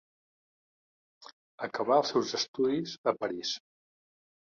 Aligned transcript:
Acabà 1.69 2.01
els 2.03 2.11
seus 2.15 2.35
estudis 2.41 2.99
a 3.15 3.19
París. 3.25 3.57